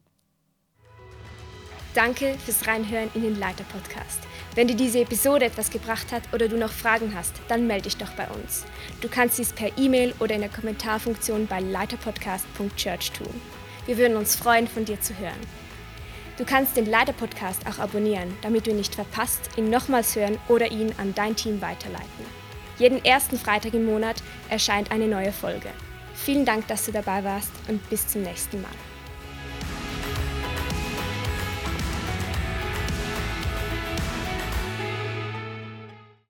Danke 1.94 2.36
fürs 2.44 2.68
Reinhören 2.68 3.10
in 3.14 3.22
den 3.22 3.40
Leiter-Podcast. 3.40 4.20
Wenn 4.54 4.68
dir 4.68 4.76
diese 4.76 5.00
Episode 5.00 5.46
etwas 5.46 5.72
gebracht 5.72 6.12
hat 6.12 6.24
oder 6.34 6.50
du 6.50 6.58
noch 6.58 6.72
Fragen 6.72 7.16
hast, 7.16 7.36
dann 7.48 7.68
melde 7.68 7.84
dich 7.84 7.96
doch 7.96 8.12
bei 8.18 8.28
uns. 8.28 8.66
Du 9.00 9.08
kannst 9.08 9.40
dies 9.40 9.54
per 9.54 9.78
E-Mail 9.78 10.14
oder 10.20 10.36
in 10.36 10.42
der 10.42 10.50
Kommentarfunktion 10.50 11.48
bei 11.48 11.62
leiterpodcast.church 11.62 13.14
tun. 13.14 13.42
Wir 13.86 13.98
würden 13.98 14.18
uns 14.18 14.36
freuen, 14.36 14.68
von 14.68 14.84
dir 14.84 15.00
zu 15.00 15.18
hören. 15.18 15.40
Du 16.42 16.48
kannst 16.48 16.76
den 16.76 16.88
Leiter-Podcast 16.88 17.68
auch 17.68 17.78
abonnieren, 17.78 18.36
damit 18.42 18.66
du 18.66 18.72
ihn 18.72 18.78
nicht 18.78 18.96
verpasst, 18.96 19.52
ihn 19.58 19.70
nochmals 19.70 20.16
hören 20.16 20.40
oder 20.48 20.72
ihn 20.72 20.92
an 20.98 21.14
dein 21.14 21.36
Team 21.36 21.62
weiterleiten. 21.62 22.26
Jeden 22.80 23.06
ersten 23.06 23.38
Freitag 23.38 23.76
im 23.76 23.86
Monat 23.86 24.24
erscheint 24.50 24.90
eine 24.90 25.08
neue 25.08 25.32
Folge. 25.32 25.70
Vielen 26.16 26.44
Dank, 26.44 26.66
dass 26.66 26.86
du 26.88 26.92
dabei 26.92 27.24
warst 27.24 27.52
und 27.68 27.88
bis 27.92 28.08
zum 28.08 28.24
nächsten 28.24 28.60
Mal. 28.60 28.72